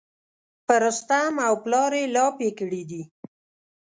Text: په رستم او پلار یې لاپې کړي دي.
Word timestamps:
په 0.65 0.73
رستم 0.83 1.33
او 1.47 1.53
پلار 1.63 1.91
یې 1.99 2.05
لاپې 2.15 2.49
کړي 2.59 2.81
دي. 2.89 3.01